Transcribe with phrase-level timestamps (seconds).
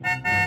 [0.00, 0.37] Thank you.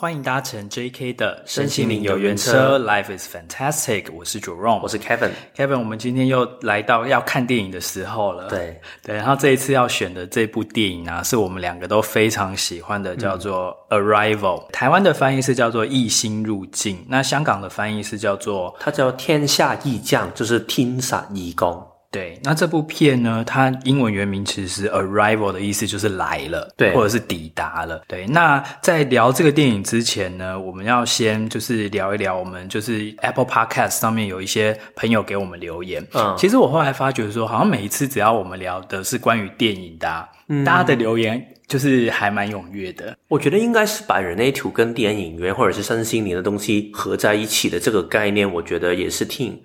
[0.00, 4.10] 欢迎搭乘 JK 的身心灵游园车，Life is fantastic。
[4.14, 5.28] 我是 Jerome，我是 Kevin。
[5.54, 8.48] Kevin，我们今天又来到要看电影的时候了。
[8.48, 14.62] 对对，然后这一次要选的这部电影啊，是我们两个都非常喜欢的，叫做 Arrival。
[14.62, 21.86] 嗯、台湾的翻译是叫做《异星入境》，那香港的翻译是叫做它叫《天下异将》，就是天煞异功。
[22.10, 28.02] 对，那这部片呢，它英文原名其实是 Arrival 的意思，就是来了，对，或者是抵达了。
[28.08, 36.04] 对，那在聊这个电影之前呢，我们要先就是聊一聊，我们就是 Apple Podcast 上面有一些朋友给我们留言。
[36.14, 43.16] 嗯，其实我后来发觉说，好像每一次只要我们聊的是关于电影的啊，嗯，大家的留言就是还蛮踊跃的。
[43.28, 49.62] 我觉得应该是把人类图跟电影院或者是身心灵的东西合在一起的这个概念，我觉得也是挺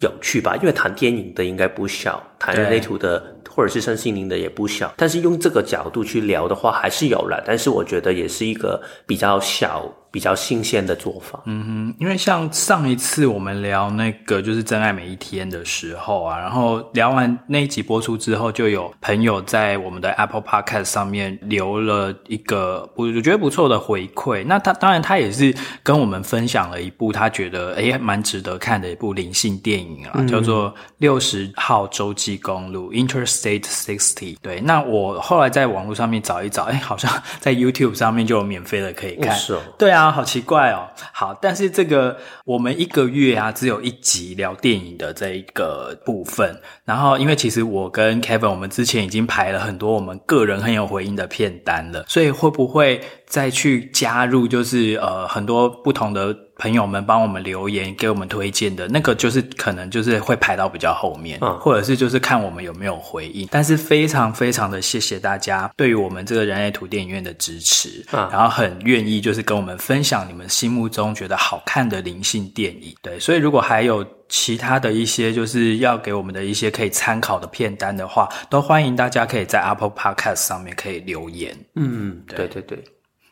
[0.00, 9.92] 有趣吧，因为谈电影的应该不少，谈人类图的或者是身心灵的也不小，但是用这个角度去聊的话，还是有了，但是我觉得也是一个比较小。
[10.10, 24.42] 比较新鲜的做法，嗯哼，因为像上一次我们聊那个就是真爱每一天的时候啊，然后聊完那一集播出之后，就有朋友在我们的 Apple Podcast 上面留了一个我我觉得不错的回馈。
[24.46, 34.38] 那他当然他也是跟我们分享了一部他觉得诶蛮值得看的一部灵性电影啊，嗯、叫做六十号洲际公路 Interstate Sixty。
[34.40, 39.36] 对，那我后来在网络上面找一找，诶 好像在 YouTube 上面就有免费的可以看。
[39.36, 39.98] 是哦，对啊。
[39.98, 40.86] 啊，好奇怪哦！
[41.12, 46.56] 好，但是这个我们一个月啊，只有一集聊电影的这一个部分。
[46.84, 54.46] 然后，因为其实我跟 Kevin，我们之前已经排了很多我们个人很有回应的片单了，所以会不会再去加入？
[54.46, 56.32] 就是呃，很多不同的。
[56.58, 63.48] 朋友们帮我们留言，给我们推荐的那个，就是可能就是会排到比较后面，嗯，或者是就是看我们有没有回应。
[63.50, 72.94] 但是非常非常的谢谢大家对于我们这个人类图电影院的支持，嗯，然后很愿意就是跟我们分享你们心目中觉得好看的灵性电影。
[73.00, 81.56] 对，所以如果还有其他的一些就是要给我们的一些可以参考的片单的话，都欢迎大家可以在 Apple Podcast 上面可以留言。
[81.76, 82.82] 嗯，对对对，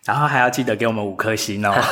[0.06, 1.74] 然后还要记得给我们五颗星哦。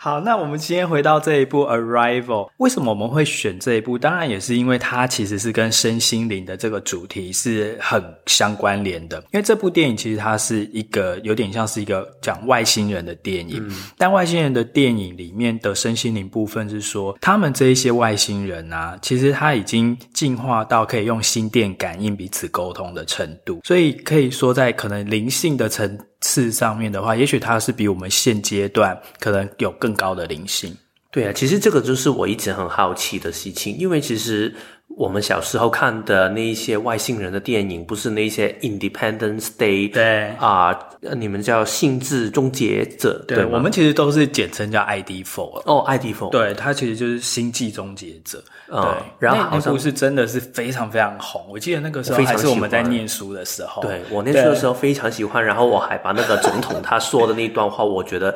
[0.00, 2.24] 好，那我们今天回到这一部《Arrival》，
[2.58, 3.98] 为什么我们会选这一部？
[3.98, 9.18] 当然也是因为它其实是跟身心灵的这个主题是很相关联的。
[9.32, 30.76] 因为这部电影其实它是一个有点像是一个讲外星人的电影，嗯、但外星人的电影里面的身心灵部分是说，他们这一些外星人啊，其实他已经进化到可以用心电感应彼此沟通的程度，所以可以说在可能灵性的层次上面的话，也许它是比我们现阶段可能有更高的灵性。
[31.10, 34.54] 对啊，其实这个就是我一直很好奇的事情，因为其实。
[34.98, 40.26] 我们小时候看的那一些外星人的电影，不是那些 Independence Day，对。
[40.40, 48.42] 啊、呃，你们叫星际终结者，对，对我们其实都是简称叫 ID Four 哦，ID Four，对，它其实就是星际终结者。
[48.72, 58.34] 嗯、对，然后那部是真的是非常非常红，我记得那个时候还是我们在念书的时候，对，我念书的时候非常喜欢，然后我还把那个总统他说的那段话，我觉得。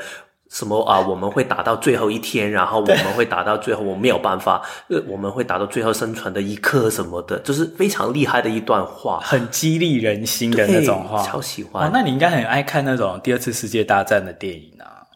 [0.52, 1.00] 什么啊？
[1.00, 11.88] 我们会打到最后一天，然后我们会打到最后，我没有办法，呃，我们会打到最后生存的一刻什么的，就是非常厉害的一段话，很激励人心的那种话，超喜欢。
[11.88, 15.08] 哦，那你应该很爱看那种第二次世界大战的电影啊？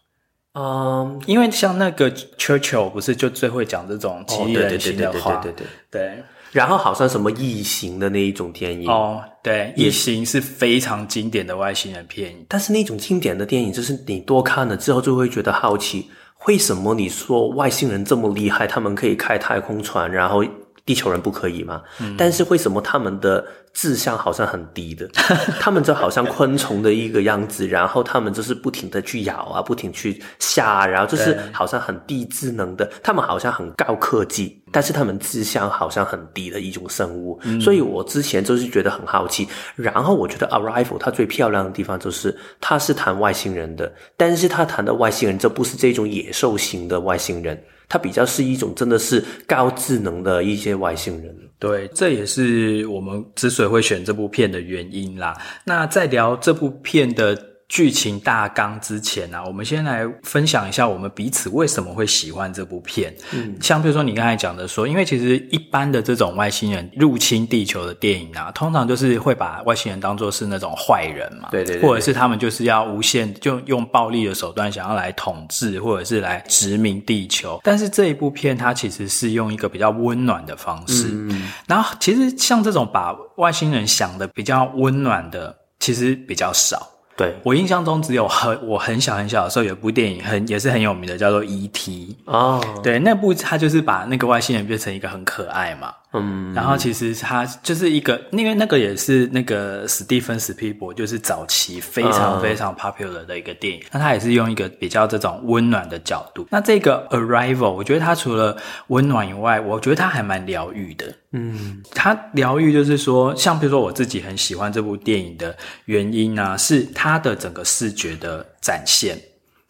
[0.55, 5.37] 嗯，因为像那个 Churchill 不是就最会讲这种激励人心的话？
[5.43, 5.67] 对对对对对对对。
[5.91, 8.89] 对然后好像什么异形的那一种电影。
[8.91, 16.09] 哦，对，异形是非常经典的外星人片，但是那种经典的电影，就是你多看了之后就会觉得好奇，
[16.47, 20.45] 为什么你说外星人这么厉害，他们可以开太空船，然后
[20.87, 21.83] 地球人不可以吗？
[22.01, 25.07] 嗯，但是为什么他们的志向好像很低的，
[25.61, 37.39] 他们就好像昆虫的一个样子，然后他们就是不停的去咬啊，不停去下，然后就是好像很低智能的，他们好像很高科技，但是他们志向好像很低的一种生物。
[37.43, 47.61] 嗯、所以我之前就是觉得很好奇，然后我觉得《Arrival》它最漂亮的地方就是它是谈外星人的，但是它谈的外星人就不是这种野兽型的外星人。
[47.89, 55.37] 它比较是一种真的是高智能的一些外星人，对，这也是我们之所以会选这部片的原因啦。
[55.65, 63.13] 那在聊这部片的剧情大纲之前啊，我们先来分享一下我们彼此为什么会喜欢这部片。
[63.33, 77.61] 嗯，像比如说你刚才讲的说，因为其实一般的这种外星人入侵地球的电影啊，通常就是会把外星人当作是那种坏人嘛，对对对，对，或者是他们就是要无限就用暴力的手段想要来统治或者是来殖民地球。
[77.65, 86.89] 但是这一部片它其实是用一个比较温暖的方式，嗯，然后其实像这种把外星人想的比较温暖的，其实比较少。
[87.17, 92.15] 对，我印象中只有很我很小很小的时候有一部电影很也是很有名的，叫做 E.T.
[92.27, 95.95] 哦，对，那部它就是把那个外星人变成一个很可爱嘛。
[96.13, 103.83] 嗯，然后其实他就是一个，因为那个也是那个史蒂芬史匹柏，就是早期非常非常 popular 的一个电影。
[103.93, 106.47] 那他也是用一个比较这种温暖的角度。
[106.51, 108.57] 那这个 Arrival，我觉得它除了
[108.87, 111.13] 温暖以外，我觉得它还蛮疗愈的。
[111.33, 115.55] 嗯，它疗愈就是说，像比如说我自己很喜欢这部电影的
[115.85, 119.19] 原因啊，是它的整个视觉的展现。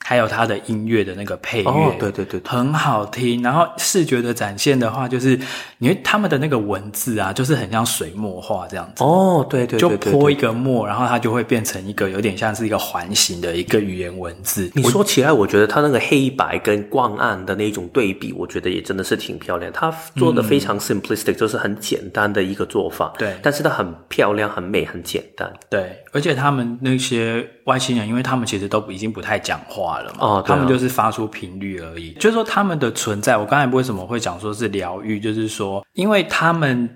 [0.09, 3.43] 还有它的音乐的那个配乐，哦，对对对，很好听。
[3.43, 5.31] 然后视觉的展现的话，就是
[5.81, 9.03] 因为他们的那个文字啊，就是很像水墨画这样子。
[9.03, 14.71] 哦，对对对，就泼一个墨，然后它就会变成一个有点像是一个环形的一个语言文字。
[14.75, 19.73] 你说起来，我觉得它那个黑白跟光暗的那种对比，我觉得也真的是挺漂亮。
[19.73, 23.13] 他做的非常 simplistic，嗯，就是很简单的一个做法。
[23.19, 25.53] 对，但是它很漂亮、很美、很简单。
[25.69, 29.96] 对，而且他们那些外星人，因为他们其实都已经不太讲话。
[30.03, 30.19] 了嘛？
[30.21, 32.13] 哦，他们就是发出频率而已。
[32.15, 35.21] 就是说，他们的存在，我刚才为什么会讲说是疗愈？
[35.21, 36.89] 就是说，因为他们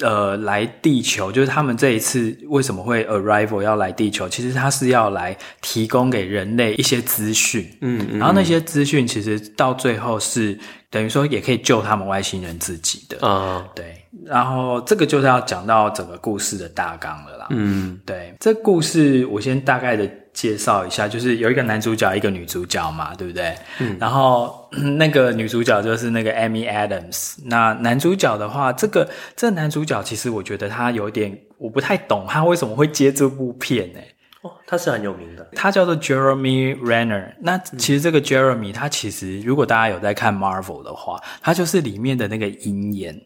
[0.00, 4.28] 呃来地球，就是他们这一次为什么会 arrival 要来地球？
[4.28, 10.58] 其实他是要来提供给人类一些资讯，嗯，嗯，然后那些资讯其实到最后是
[10.90, 14.00] 等于说也可以救他们外星人自己的啊，哦，对。
[14.24, 18.34] 然后这个就是要讲到整个故事的大纲了啦，嗯，对。
[18.40, 20.10] 这故事我先大概的。
[20.34, 23.54] 介绍一下，就是有一个男主角，一个女主角嘛，对不对？
[23.78, 23.96] 嗯。
[23.98, 27.36] 然后 那个女主角就是那个 Amy Adams。
[27.44, 34.00] 那男主角的话，这个这个男主角其实我觉得他有点我不太懂，他为什么会接这部片呢？
[34.42, 37.32] 哦，他是很有名的，他叫做 Jeremy Renner。
[37.40, 43.18] 那其实这个 Jeremy，他其实如果大家有在看 Marvel 的话，他就是里面的那个鹰眼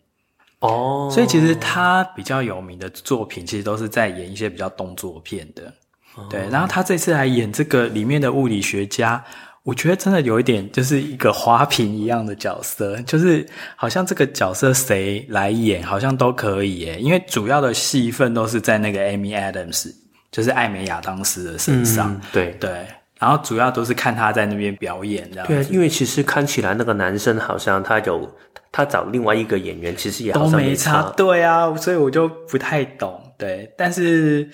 [0.61, 1.11] 哦。
[1.11, 5.73] 所以其实他比较有名的作品，其实都是在演一些比较动作片的。
[6.31, 9.23] 对，然后他这次来演这个里面的物理学家，
[9.63, 19.93] 我觉得真的有一点就是一个花瓶一样的角色，就是好像这个角色谁来演好像都可以耶，因为主要的戏份都是在那个 Amy Adams，
[20.33, 22.13] 就是艾美亚当斯的身上。
[22.13, 22.71] 嗯、对对，
[23.19, 25.47] 然后主要都是看他在那边表演这样。
[25.47, 28.31] 对，因为其实看起来那个男生好像他有
[28.73, 30.93] 他找另外一个演员，其实也好像没差。
[30.93, 31.13] 都没差。
[31.17, 33.21] 对啊，所以我就不太懂。
[33.37, 34.49] 对，但是。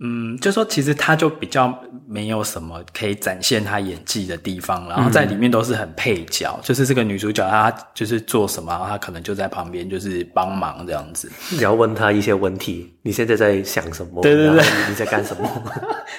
[0.00, 1.72] 嗯，就说其实他就比较
[2.06, 11.30] 没有什么可以展现他演技的地方，然后在里面都是很配角，嗯、就是这个女主角她就是做什么，然后她可能就在旁边就是帮忙这样子。
[11.52, 14.20] 你要问她一些问题，你现在在想什么？
[14.20, 15.48] 对对对，你在干什么？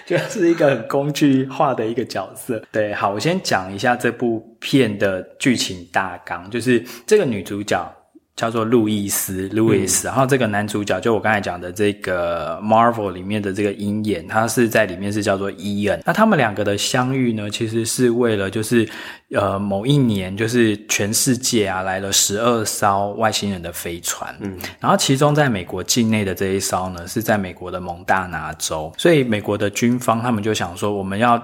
[0.05, 2.63] 就 是一个很工具化的一个角色。
[2.71, 7.93] 对，好，我先讲一下这部片的剧情大纲，就是这个女主角。
[8.35, 16.01] 叫做路易斯路易斯然后这个男主角就我刚才讲的这个 Marvel 里面的这个鹰眼，他是在里面是叫做伊恩。
[16.05, 18.85] 那他们两个的相遇呢，其实是为了就是
[19.31, 31.41] 呃某一年，就是全世界啊来了十二艘外星人的飞船，嗯，然后其中在美国境内的这一艘呢是在美国的蒙大拿州，所以美国的军方他们就想说，我们要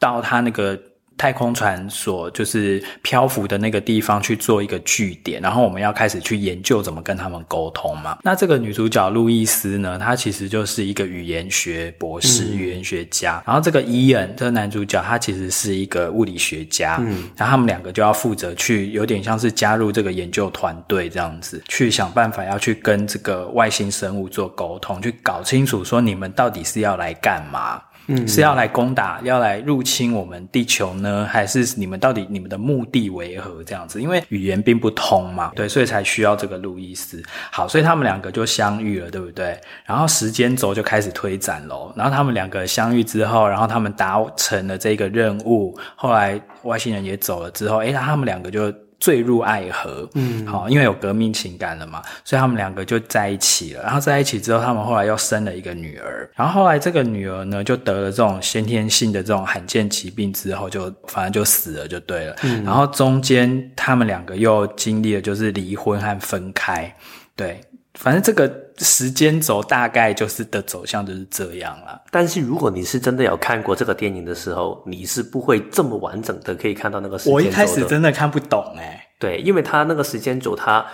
[0.00, 0.76] 到他那个。
[1.18, 8.18] 太空船所就是漂浮的那个地方去做一个据点，然后我们要开始去研究怎么跟他们沟通嘛。
[8.22, 13.42] 那这个女主角路易斯呢，她其实就是一个语言学博士、嗯、语言学家。
[13.46, 16.96] 然后这个伊恩，这个男主角，他其实是一个物理学家。
[17.00, 27.82] 嗯，然后他们两个就要负责去，有点像是加入这个研究团队这样子，去想办法要去跟这个外星生物做沟通，去搞清楚说你们到底是要来干嘛。
[28.08, 33.62] 嗯，是要来攻打，要来入侵我们地球呢，还是你们到底你们的目的为何？
[33.64, 37.22] 这样子，因为语言并不通嘛，对，所以才需要这个路易斯。
[37.50, 39.58] 好，所以他们两个就相遇了，对不对？
[39.84, 41.92] 然后时间轴就开始推展喽。
[41.96, 48.72] 然后他们两个相遇之后，然后他们达成了这个任务，后来外星人也走了之后，诶，那他们两个就。
[48.98, 53.82] 坠入爱河，嗯，好，因为有革命情感了嘛，所以他们两个就在一起了。
[53.82, 56.28] 然后在一起之后，他们后来又生了一个女儿。
[56.34, 62.36] 然后后来这个女儿呢，就得了这种先天性的这种罕见疾病，之后就反正就死了，就对了。
[62.42, 66.94] 嗯，然后中间他们两个又经历了就是离婚和分开，
[67.34, 67.60] 对。
[67.96, 68.48] 反正这个
[68.78, 72.00] 时间轴大概就是的走向就是这样了。
[72.10, 77.44] 但是如果你是真的有看过这个电影的时候，你是不会这么完整的可以看到那个时间轴的。
[77.44, 79.00] 我一开始真的看不懂哎、欸。
[79.18, 80.84] 对，因为它那个时间轴，它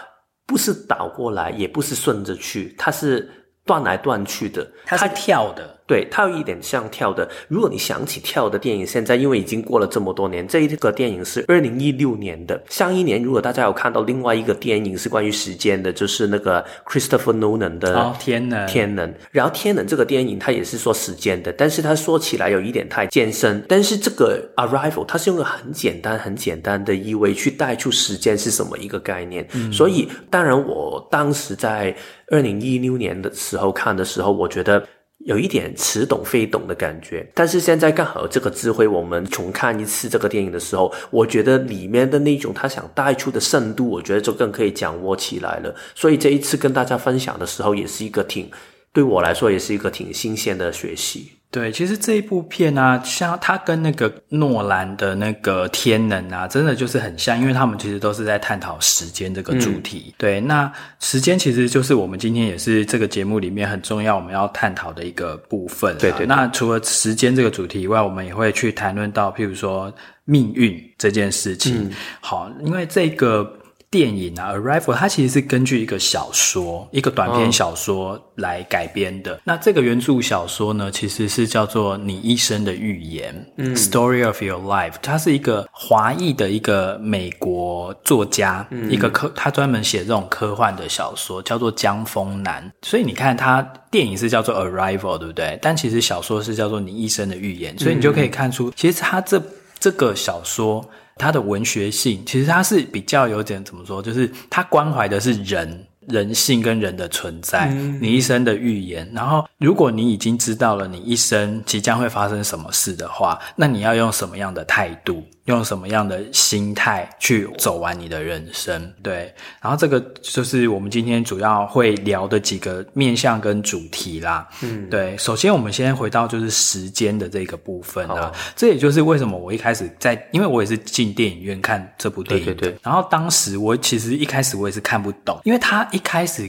[0.47, 3.29] 不是倒过来，也不是顺着去，它是
[3.65, 5.79] 断来断去的，它是跳的。
[5.85, 7.29] 对，它有一点像跳的。
[7.49, 12.63] 如果你想起跳的电影，现在因为已经过了这么多年，这一个电影是二零一六年的。
[12.71, 19.13] 上一年，如果大家有看到另外一个电影是关于时间的，就是那个 Christopher Nolan 的哦，天能，天能。
[19.33, 23.63] 然后天能这个电影它也是说时间的，但是它说起来有一点太艰深。
[23.69, 29.47] 但是这个 Arrival 它是用个很简单、很简单的意味去带出时间是什么一个概念。
[29.53, 31.95] 嗯，所以当然我当时在
[32.33, 34.85] 二零一六年的时候看的时候，我觉得。
[35.25, 45.73] 有一点似懂非懂的感觉，但是现在刚好这个智慧，我们重看一次这个电影的时候，我觉得里面的那种他想带出的深度，我觉得就更可以掌握起来了。
[45.95, 48.51] 所以这一次跟大家分享的时候，也是一个挺，
[48.93, 51.31] 对我来说也是一个挺新鲜的学习。
[51.53, 60.07] 对，其实这一部片啊，像它跟那个诺兰的那个《天能》啊，真的就是很像，因为他们其实都是在探讨时间这个主题。
[60.07, 65.95] 嗯、对，那时间其实就是我们今天也是这个节目里面很重要我们要探讨的一个部分。
[65.99, 66.27] 对，对对。
[66.27, 69.93] 那除了时间这个主题以外，我们也会去谈论到，譬如说
[70.25, 71.85] 命运这件事情。
[71.85, 71.91] 嗯、
[72.23, 73.59] 好，因为这个。
[73.93, 79.35] 电影啊，《Arrival》它其实是根据一个小说，一个短篇小说来改编的。
[79.35, 84.95] 哦、那这个原著小说呢，其实是叫做《你一生的预言》嗯，Story of Your Life。
[85.03, 92.73] 它是一个华裔的一个美国作家，嗯、一个科，他专门写这种科幻的小说，叫做江峰南。
[92.81, 95.59] 所以你看，他电影是叫做《Arrival》，对不对？
[95.61, 99.43] 但其实小说是叫做《你一生的预言》，所以你就可以看出，嗯、其实他这
[99.79, 100.83] 这个小说。
[101.17, 105.87] 它的文学性其实它是比较有点怎么说，就是它关怀的是人。
[106.09, 109.09] 人性跟人的存在，嗯、你一生的预言。
[109.15, 118.93] 然后，如果你已经知道了你一生即将会发生什么事的话，那你要用什么样的态度，用什么样的心态去走完你的人生？
[119.03, 119.35] 对。
[119.61, 124.49] 然后，这个就是我们今天主要会聊的几个面向跟主题啦。
[124.63, 125.17] 嗯，对。
[125.17, 128.15] 首先，我们先回到就是时间的这个部分啊。
[128.15, 132.47] 好这也就是为什么我一开始在，因为我也是进电影院看这部电影。
[132.47, 132.79] 对对对。
[132.83, 135.89] 然后当时我其实一开始我也是看不懂，因为他。
[135.93, 136.49] 一开始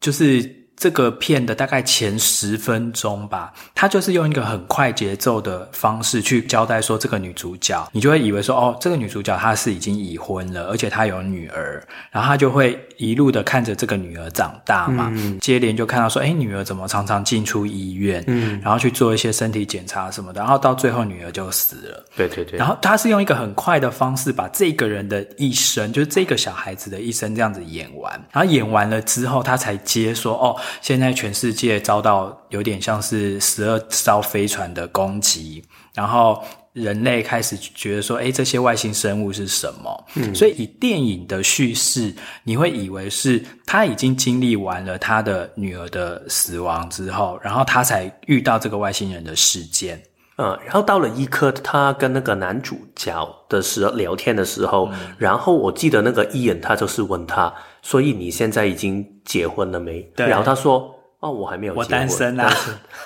[0.00, 0.65] 就是。
[0.76, 30.54] 这个片的大概前十分钟吧，他就是用一个很快节奏的方式去交代说，这个女主角，你就会以为说，哦，这个女主角她是已经已婚了，而且她有女儿，然后她就会一路的看着这个女儿长大嘛，嗯、接连就看到说，哎，女儿怎么常常进出医院，嗯，然后去做一些身体检查什么的，然后到最后女儿就死了，对对对，然后他是用一个很快的方式把这个人的一生，就是这个小孩子的一生这样子演完，然后演完了之后，他才接说，哦。
[30.80, 36.42] 现在全世界遭到有点像是十二艘飞船的攻击，然后
[36.72, 40.06] 人类开始觉得说，哎，这些外星生物是什么？
[40.14, 50.02] 嗯，所以以电影的叙事，你会以为是他已经经历完了他的女儿的死亡之后，然后他才遇到这个外星人的事件。
[50.38, 60.00] 嗯，然后到了一科，他跟那个男主角的时候聊天的时候，嗯、然后我记得那个伊恩他就是问他，所以你现在已经结婚了没？
[60.16, 60.26] 对。
[60.26, 60.90] 然后他说，
[61.20, 62.50] 哦，我还没有结婚，我单身啊。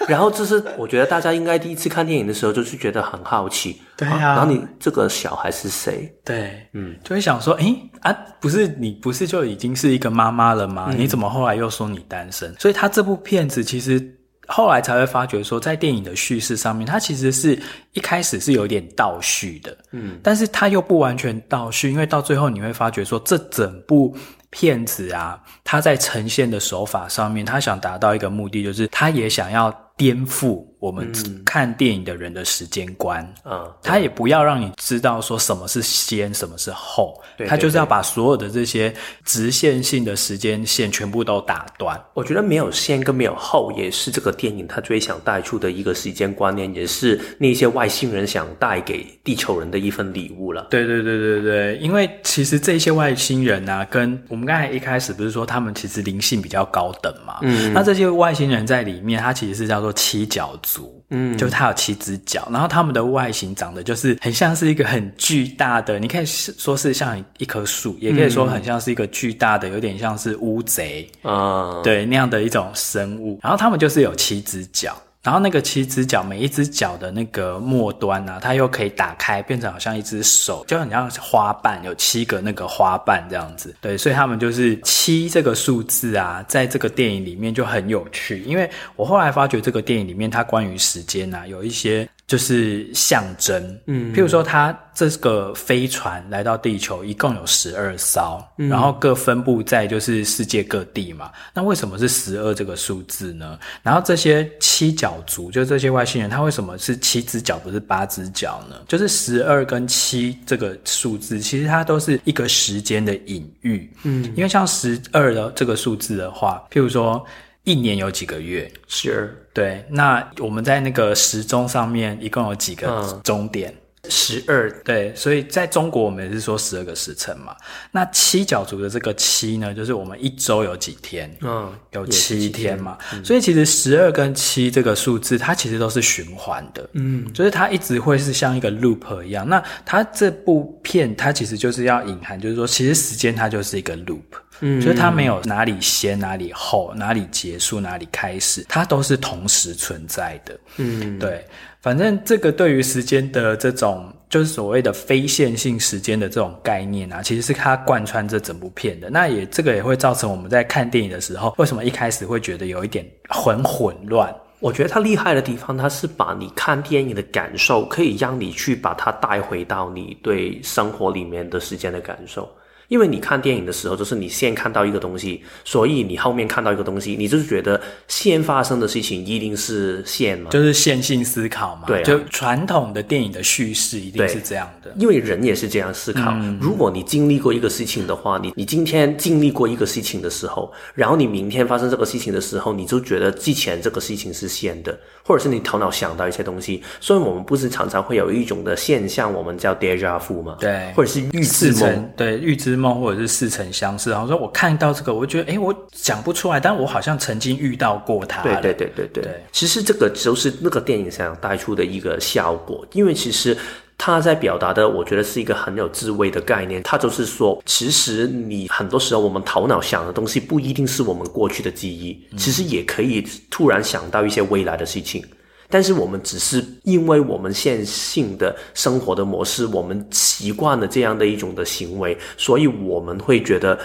[0.06, 4.36] 然后这是我觉得大家应该第一次看电影的时候，就是觉得很好奇，对啊，啊。
[4.36, 6.08] 然后你这个小孩是谁？
[6.24, 10.86] 对，嗯，就会想说，诶啊，不是你不是就已经是一个妈妈了吗？
[10.90, 12.54] 嗯、你怎么后来又说你单身？
[12.60, 14.16] 所以他这部片子其实。
[14.52, 17.56] 后来才会发觉说，在电影的叙事上面，它其实是
[17.92, 24.12] 一开始是有点倒叙的，嗯，但是它又不完全倒叙，因为到最后你会发觉说，这整部
[24.50, 30.69] 骗子啊，他在呈现的手法上面，他想达到一个目的，就是他也想要颠覆。
[30.80, 31.12] 我们
[31.44, 38.92] 看电影的人的时间观，嗯，他也不要让你知道说什么是先，什么是后，对，他就是要把所有的这些
[39.24, 42.02] 直线性的时间线全部都打断。
[42.14, 50.66] 我觉得没有先跟没有后，也是这个电影他最想带出的一个时间观念，也是那些外星人想带给地球人的一份礼物了。
[50.70, 51.50] 对对对对。
[51.50, 61.02] 对，因为其实这些外星人啊，跟我们刚才一开始不是说他们其实灵性比较高等嘛，嗯，那这些外星人在里面，他其实是叫做七角族。
[61.10, 73.40] 嗯，就是它有七只脚，然后它们的外形长得就是很像是一个很巨大的，你可以说是像一棵树，也可以说很像是一个巨大的，有点像是乌贼啊，对那样的一种生物。
[73.42, 83.74] 然后它们就是有七只脚，然后那个七只脚，每一只脚的那个末端啊，它又可以打开，变成好像一只手，就很像花瓣，有七个那个花瓣这样子。
[83.80, 88.42] 对，所以他们就是七这个数字啊，在这个电影里面就很有趣。
[88.44, 92.08] 因为我后来发觉这个电影里面，它关于时间啊，有一些。
[92.30, 101.32] 就是象征，嗯，譬如说，它这个飞船来到地球，一共有十二艘，嗯，然后各分布在就是世界各地嘛。
[101.52, 103.58] 那为什么是十二这个数字呢？
[103.82, 108.76] 然后这些七角族，就这些外星人，他为什么是七只脚，不是八只脚呢？
[108.86, 117.26] 就是十二跟七这个数字，其实它都是一个时间的隐喻，嗯，因为像十二的这个数字的话，譬如说。
[117.64, 118.70] 一年有几个月？
[118.88, 119.36] 十二。
[119.52, 123.74] 对，那我们在那个时钟上面一共有几个钟点？
[124.08, 124.70] 十二。
[124.82, 127.54] 对，所以在中国我们也是说十二个时辰嘛。
[127.90, 131.30] 那七角族的这个七呢，就是我们一周有几天？
[131.42, 132.96] 嗯，有七天嘛。
[133.10, 136.88] 天所以其实十二跟七这个数字，它其实都是循环的。
[136.94, 139.46] 嗯，就是它一直会是像一个 loop 一样。
[139.46, 144.22] 那它这部片，它其实就是要隐含，就是说，其实时间它就是一个 loop。
[144.60, 150.58] 嗯，就是它没有哪里先，哪里后，哪里结束，哪里开始，它都是同时存在的。
[150.76, 151.44] 嗯，对，
[151.80, 159.10] 反正这个对于时间的这种，就是所谓的非线性时间的这种概念啊，其实是它贯穿这整部片的。
[159.10, 164.34] 那也这个也会造成我们在看电影的时候，为什么一开始会觉得有一点很混乱？
[164.58, 172.46] 我觉得它厉害的地方，它是把你看电影的感受，可以让你去把它带回到你对生活里面的时间的感受。
[172.90, 181.84] 因为你看电影的时候，就是你先看到一个东西，所以你后面看到一个东西，你就是觉得先发生的事情一定是线嘛，就是线性思考嘛。
[181.86, 184.92] 对啊，就传统的电影的叙事一定是这样的。
[184.96, 186.32] 因为人也是这样思考。
[186.32, 196.82] 嗯，如果你经历过一个事情的话，你你今天经历过一个事情的时候，然后你明天发生这个事情的时候，你就觉得之前这个事情是线的，或者是你头脑想到一些东西。
[196.98, 200.56] 所以我们不是常常会有一种的现象，我们叫 deja vu 嘛？
[200.58, 202.10] 对，或者是预知梦。
[202.16, 202.79] 对，预知。
[202.80, 208.42] 梦或者是似曾相识，然后说我看到这个，我觉得哎，我讲不出来，但我好像曾经遇到过他。
[208.42, 209.22] 对对对对对。
[209.22, 213.56] 对其实这个就是那个电影想带出的一个效果，因为其实
[213.98, 216.82] 他在表达的，我觉得是一个很有智慧的概念。
[216.82, 225.22] 他就是说，其实你很多时候我们头脑想的东西不一定是我们过去的记忆，其实也可以突然想到一些未来的事情。
[225.70, 233.78] 但是我们只是因为我们线性的生活的模式，我们习惯了这样的一种的行为，所以我们会觉得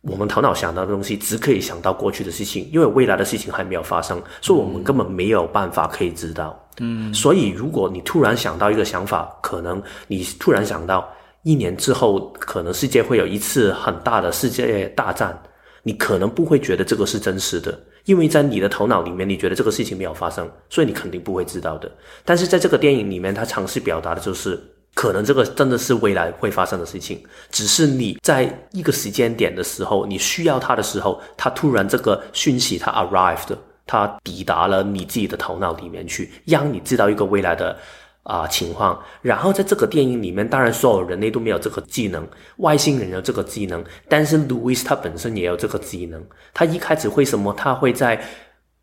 [0.00, 6.58] 我们头脑想到的东西只可以想到过去的事情，因为未来的事情还没有发生，所以我们根本没有办法可以知道。
[6.80, 11.08] 嗯，所以如果你突然想到一个想法，可能你突然想到
[11.42, 15.38] 一年之后，可能世界会有一次很大的世界大战，
[15.82, 17.78] 你可能不会觉得这个是真实的。
[18.04, 21.90] 因为在你的头脑里面，你觉得这个事情没有发生，所以你肯定不会知道的。
[22.24, 24.60] 但是在这个电影里面，他尝试表达的就是，
[24.94, 37.76] 可能这个真的是未来会发生的事情，只是你在一个时间点的时候，你需要它的时候，它突然这个讯息它 arrived，它抵达了你自己的头脑里面去，让你知道一个未来的。
[38.24, 39.00] 啊、情况。
[39.22, 46.20] 然后在这个电影里面，当然所有人类都没有这个技能，外星人有这个技能，但是路易斯他本身也有这个技能。
[46.52, 48.20] 他一开始为什么他会在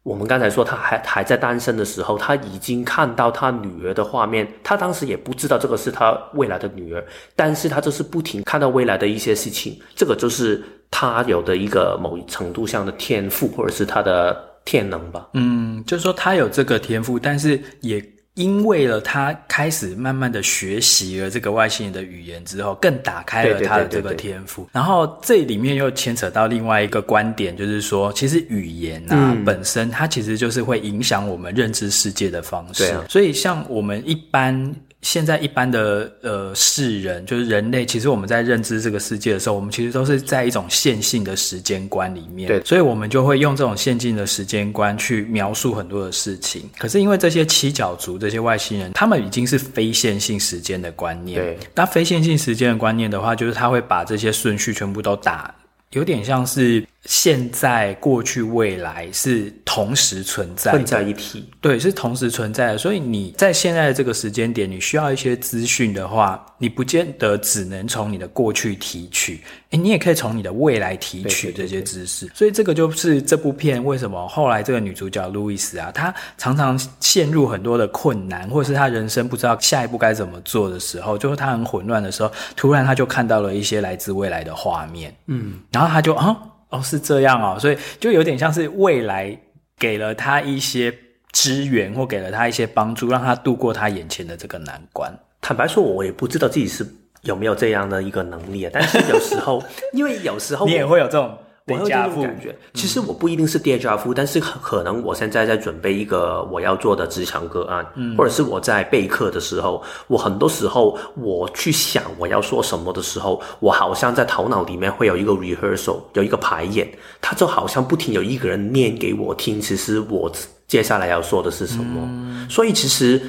[0.03, 7.03] 我们刚才说他还还在单身的时候，他已经看到他女儿的画面，他当时也不知道这个是他未来的女儿，
[7.35, 15.29] 但是他就是不停看到未来的一些事情，这个就是他有的一个某一程度上的天赋，或者是他的天能吧。
[15.33, 18.03] 嗯，就是说他有这个天赋，但是也。
[18.35, 24.67] 因为了他开始慢慢的学习了这个外星人的语言之后，更打开了他的这个天赋。
[24.71, 32.85] 然后这里面又牵扯到另外一个观点，就是说，其实语言啊、嗯、本身它其实就是会影响我们认知世界的方式。
[32.93, 33.05] 啊。
[33.09, 34.73] 所以像我们一般。
[35.01, 42.47] 现在一般的呃世人，就是人类，其实我们在认知这个世界的时候，我们其实都是在一种线性的时间观里面。
[42.47, 46.69] 对，所以我们就会用这种线性的时间观去描述很多的事情。
[46.77, 51.39] 可是因为这些七角族这些外星人，他们已经是非线性时间的观念。
[51.39, 55.53] 对，那非线性时间的观念的话，就是他会把这些顺序全部都打。
[55.93, 61.49] 有点像是现在、过去、未来是同时存在的，混在一起。
[61.59, 62.77] 对，是同时存在的。
[62.77, 72.29] 所以你在现在的这个时间点，你需要一些资讯的话，你不见得只能从你的过去提取，诶，你也可以从你的未来提取这些知识。
[72.35, 86.37] 所以这个就是这部片为什么后来这个女主角路易斯啊，她常常陷入很多的困难，或者是她人生不知道下一步该怎么做的时候，就是她很混乱的时候，突然她就看到了一些来自未来的画面，嗯，然后她就啊，
[86.71, 89.39] 哦，是这样哦，所以就有点像是未来
[89.77, 90.91] 给了他一些。
[91.33, 95.09] 支援或给了他一些帮助，让他度过他眼前的这个难关。
[95.39, 96.85] 坦白说，我也不知道自己是
[97.21, 98.71] 有没有这样的一个能力啊。
[98.73, 99.63] 但是有时候，
[99.95, 101.37] 因为有时候你也会有这种。
[101.67, 116.89] 我有这种感觉，其实我不一定是 déjà vu，但是可能我现在在准备一个我要做的职场个案，嗯，或者是我在备课的时候，我很多时候我去想我要说什么的时候，我好像在头脑里面会有一个 rehearsal，有一个排演，
[117.21, 120.31] 它就好像不停有一个人念给我听，其实我
[120.67, 123.21] 接下来要说的是什么，嗯，所以其实。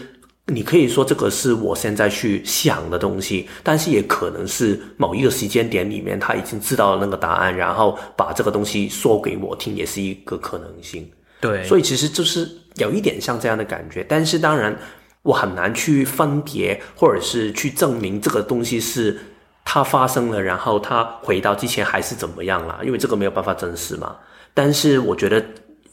[0.47, 11.09] 你可以说这个是我现在去想的东西，但是也可能是某一个时间点里面他已经知道了那个答案，然后把这个东西说给我听，也是一个可能性。
[11.41, 14.77] 对，所以其实就是有一点像这样的感觉，但是当然
[15.23, 19.17] 我很难去分别，或者是去证明这个东西是
[19.65, 24.17] 它发生了，然后它回到之前还是怎么样啦，因为这个没有办法证实嘛。
[24.53, 25.45] 但是我觉得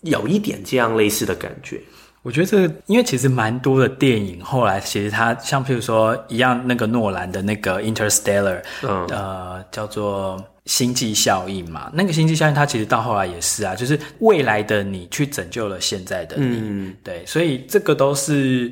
[0.01, 1.79] 有一点这样类似的感觉。
[2.21, 11.89] 我觉得这个，因为其实蛮多的电影后来其实它像譬如说一样，那个诺兰的那个 Interstellar，嗯，呃，叫做星际效应嘛。
[11.93, 18.69] 那个星际效应它其实到后来也是啊，就是未来的你去拯救了现在的你，嗯，对，所以这个都是，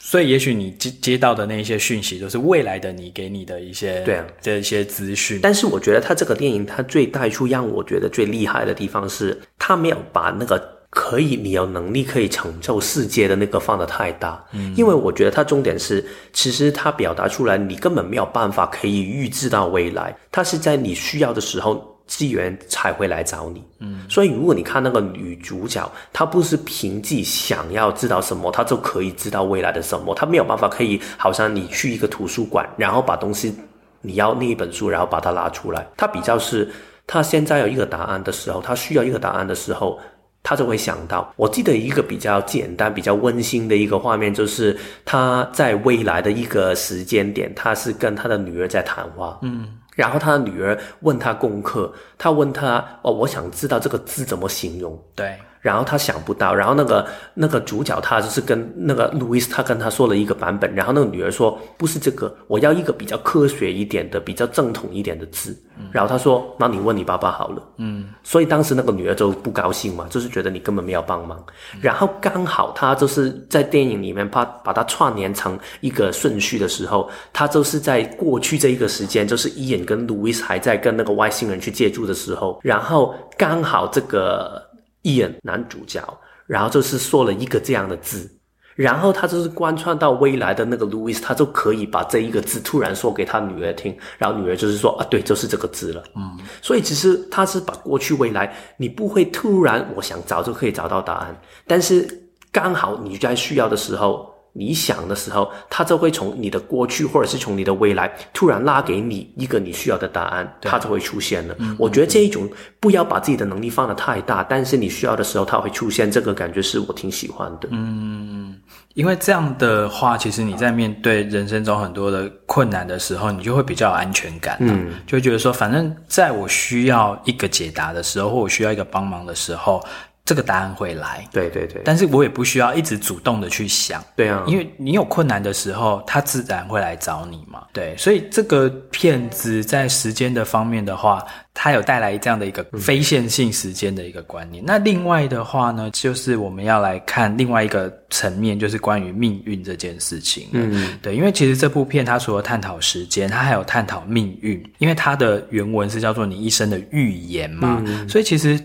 [0.00, 5.38] 所以也许你接接到的那一些讯息都是未来的你给你的一些对啊这一些资讯。
[5.40, 10.81] 但是我觉得它这个电影它最带出让我觉得最厉害的地方是，它没有把那个。
[10.94, 33.56] 可以，你有能力可以承受世界的那个放得太大，嗯，因为我觉得它重点是，其实它表达出来，你根本没有办法可以预知到未来，它是在你需要的时候，资源才会来找你，嗯，所以如果你看那个女主角，她不是凭自己想要知道什么，她就可以知道未来的什么，她没有办法可以，好像你去一个图书馆，然后把东西
[34.02, 36.70] 你要那一本书，然后把它拉出来，她比较是，
[37.06, 39.98] 她现在有一个答案的时候，她需要一个答案的时候。
[40.42, 55.36] 他就会想到，我记得一个比较简单、比较温馨的一个画面，就是他在未来的一个时间点，他是跟他的女儿在谈话，嗯，然后他的女儿问他功课，他问他哦，我想知道这个字怎么形容，对。
[55.60, 65.56] 然后他想不到，然后那个那个主角他就是跟那个路易斯，他跟他说了一个版本，然后那个女儿说不是这个，我要一个比较科学一点的、比较正统一点的字。
[65.78, 67.62] 嗯、然后他说，那你问你爸爸好了。
[67.76, 71.38] 嗯，所以当时那个女儿就不高兴嘛，就是觉得你根本没有帮忙。
[71.74, 84.70] 嗯、然后刚好他就是在电影里面把把它串联成一个顺序的时候，他就是在过去这一个时间，就是伊恩跟路易斯还在跟那个外星人去借住的时候，然后刚好这个。
[85.04, 86.00] 伊恩男主角，
[86.46, 88.30] 然后就是说了一个这样的字，
[88.76, 96.04] 然后他就是贯穿到未来的那个路易斯，他就可以把这一个字突然说给他女儿听，然后女儿就是说啊，对，就是这个字了。
[96.14, 102.08] 嗯，所以其实他是把过去未来，你不会突然我想找就可以找到答案，但是
[102.52, 104.31] 刚好你在需要的时候。
[104.54, 111.54] 你想的时候，它就会从你的过去或者是从你的未来突然拉给你一个你需要的答案，它就会出现了。
[111.58, 117.68] 嗯，我觉得这一种不要把自己的能力放得太大，但是你需要的时候它会出现，这个感觉是我挺喜欢的。
[117.70, 118.54] 嗯，
[118.94, 124.58] 因为这样的话，其实你在面对人生中很多的困难的时候，你就会比较有安全感。
[124.60, 129.82] 嗯，就会觉得说，反正在我需要一个解答的时候，或我需要一个帮忙的时候。
[130.24, 144.62] 这个答案会来，对对对，但是我也不需要一直主动的去想，对啊，因为你有困难的时候，他自然会来找你嘛，对，所以这个片子在时间的方面的话，它有带来这样的一个非线性时间的一个观念。
[144.62, 144.66] 嗯。
[144.66, 150.46] 那另外的话呢，就是我们要来看另外一个层面，就是关于命运这件事情。
[150.52, 158.58] 嗯，对，因为其实这部片它除了探讨时间，它还有探讨命运，因为它的原文是叫做你一生的预言嘛，嗯，所以其实。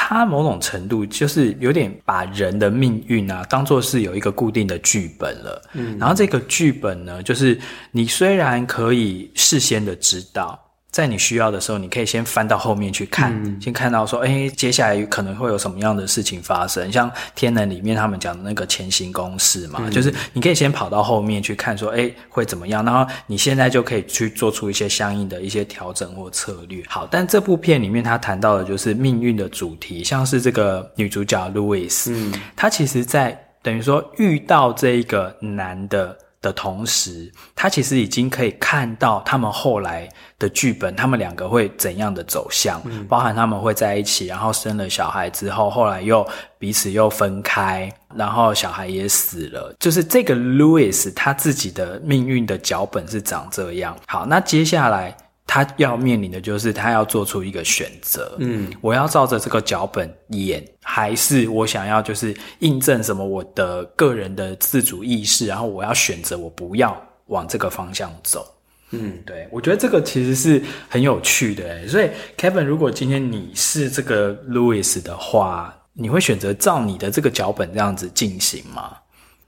[0.00, 7.58] 他某种程度就是有点把人的命运啊当做是有一个固定的剧本了，嗯，然后这个剧本呢，就是
[7.90, 10.56] 你虽然可以事先的知道。
[10.90, 16.90] 在你需要的时候，你可以先翻到后面去看，嗯、先看到说，哎，接下来可能会有什么样的事情发生。
[16.90, 22.82] 像《天能》里面他们讲的那个前行公式嘛，嗯、就是你可以先跑到后面去看，说，哎，会怎么样？
[22.84, 26.82] 然后你现在就可以去做出一些相应的一些调整或策略。
[26.88, 36.16] 好，但这部片里面他谈到的就是命运的主题，像是这个女主角路易斯，嗯，她其实在等于说遇到这一个男的。
[36.40, 46.26] 的同时，他其实已经可以看到他们后来的剧本，他们两个会怎样的走向，嗯，包含他们会在一起，然后生了小孩之后，后来又
[46.58, 49.74] 彼此又分开，然后小孩也死了。
[49.80, 53.96] 就是这个 Louis 他自己的命运的脚本是长这样。
[54.06, 58.36] 好，那接下来他要面临的就是他要做出一个选择。
[58.38, 60.64] 嗯，我要照着这个脚本演。
[60.98, 68.44] 还是我想要就是印证什么我的个人的自主意识，然后我要选择我不要往这个方向走。
[68.90, 71.86] 嗯，对，我觉得这个其实是很有趣的。
[71.86, 78.96] 所以 Kevin，如果今天你是这个 Louis 的话，你会选择照你的这个脚本这样子进行吗？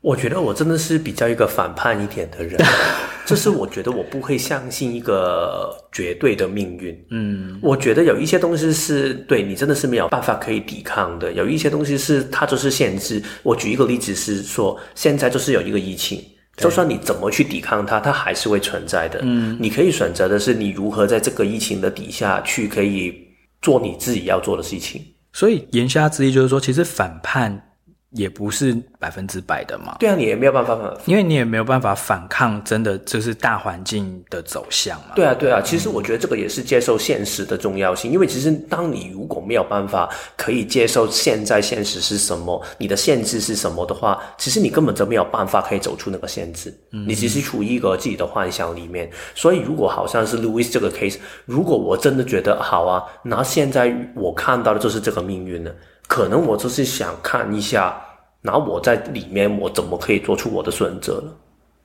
[0.02, 2.58] 我觉得我真的是比较一个反叛一点的人，
[3.26, 6.98] 就是我觉得我不会相信一个绝对的命运。
[7.10, 13.22] 嗯，我觉得有一些东西是对你真的是没有办法可以抵抗的，有一些东西是它就是限制。
[13.42, 16.24] 我举一个例子是说，现在就是有一个疫情，
[16.56, 19.20] 就算你怎么去抵抗它，它还是会存在的。
[19.22, 23.14] 嗯，你可以选择的是你如何在这个疫情的底下去可以
[23.60, 25.04] 做你自己要做的事情。
[25.34, 27.66] 所以言下之意就是说，其实反叛。
[28.12, 29.96] 也不是百分之百的嘛。
[29.98, 35.14] 对啊，你也没有办法，因为你也没有办法反抗，真的就是大环境的走向嘛。
[35.14, 46.74] 对啊，对啊，其实我觉得这个也是接受现实的重要性，嗯、因为其实当你如果没有办法可以接受现在现实是什么，你的限制是什么的话，其实你根本就没有办法可以走出那个限制。
[46.92, 49.08] 嗯，你只是处于一个自己的幻想里面。
[49.34, 55.72] 所以如果好像是 Louis 这个 case，如果我真的觉得好啊，那现在我看到的就是这个命运了。
[56.10, 57.96] 可能我就是想看一下，
[58.42, 61.36] 然后我在里面，我怎么可以做出我的选择了？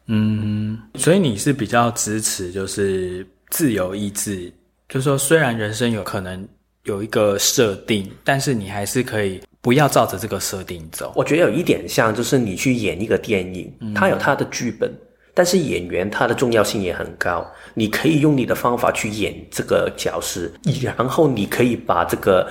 [0.07, 4.51] 嗯，所以你是比较支持就是自由意志，
[4.89, 6.43] 就是说虽然人生有可能
[6.85, 11.13] 有一个设定，但是你还是可以不要照着这个设定走。
[11.15, 14.97] 我觉得有一点像，就是你去演一个电影，它有它的剧本，嗯，
[15.35, 20.49] 但是演员他的重要性也很高，你可以用你的方法去演这个角色，
[20.97, 22.49] 然后你可以把这个。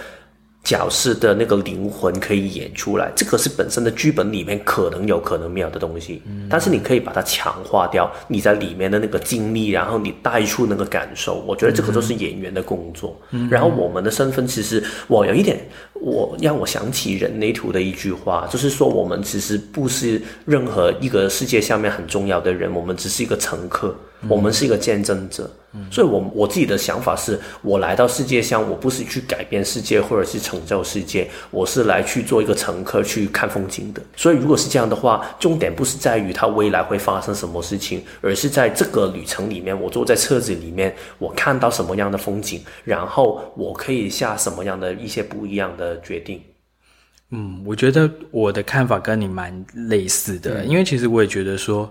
[0.64, 13.14] 角色的那个灵魂可以演出来，这个是本身的剧本里面可能有可能没有的东西，嗯，但是你可以把它强化掉，你在里面的那个经历，然后你带出那个感受，我觉得这个就是演员的工作。
[13.31, 15.61] 嗯，然后我们的身份，其实我有一点，
[15.92, 23.94] 我让我想起人类图的一句话，就是说我们其实不是任何一个世界下面很重要的人，我们只是一个乘客。
[24.27, 25.50] 我们是一个见证者，
[25.90, 34.02] 所以我我自己的想法是，我来到世界上，我不是去改变世界或者是成就世界，我是来去做一个乘客去看风景的。
[34.16, 46.40] 所以如果是这样的话，重点不是在于它未来会发生什么事情，而是在这个旅程里面，我坐在车子里面，我看到什么样的风景，然后我可以下什么样的一些不一样的决定。
[47.30, 51.90] 嗯，我觉得我的看法跟你蛮类似的，因为其实我也觉得说。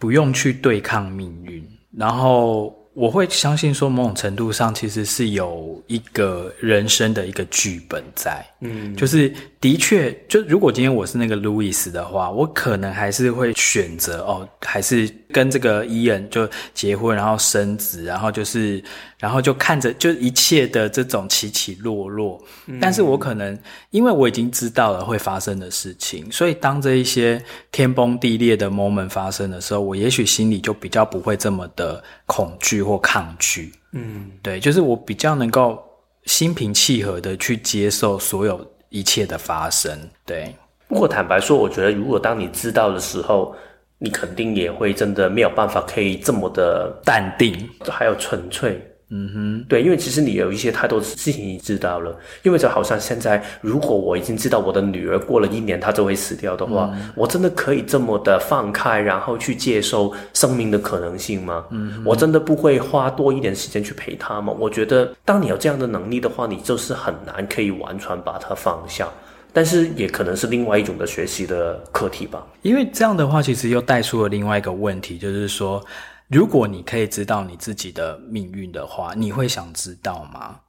[0.00, 1.62] 不用去对抗命运，
[1.94, 18.84] 然后我会相信说，某种程度上其实是有一个人生的一个剧本在，嗯，就是的确，就如果今天我是那个路易斯的话，我可能还是会选择哦，还是跟这个伊恩就结婚，然后生子，然后就是。
[19.20, 23.56] 然后就看着就一切的这种起起落落，嗯，但是我可能
[23.90, 33.70] 因为我已经知道了会发生的事情，所以当这一些天崩地裂的 moment 发生的时候，我也许心里就比较不会这么的恐惧或抗拒。
[33.92, 35.78] 嗯，对，就是我比较能够
[36.24, 39.96] 心平气和的去接受所有一切的发生。
[40.24, 40.54] 对，
[40.88, 43.54] 不过坦白说，我觉得如果当你知道的时候，
[43.98, 48.80] 你肯定也会真的没有办法可以这么的淡定，还有纯粹。
[49.12, 61.64] 嗯哼，对，因为其实你有一些太多的事情你知道了，因为就好像现在，如果我已经知道我的女儿过了一年她就会死掉的话，嗯，我真的可以这么的放开，然后去接受生命的可能性吗？
[61.70, 64.54] 嗯，我真的不会花多一点时间去陪她吗？
[64.56, 69.08] 我觉得，当你有这样的能力的话，你就是很难可以完全把它放下，
[69.52, 72.46] 但是也可能是另外一种的学习的课题吧。
[72.62, 75.84] 因为这样的话，其实又带出了另外一个问题，就是说。
[76.30, 80.60] 如果你可以知道你自己的命运的话，你会想知道吗？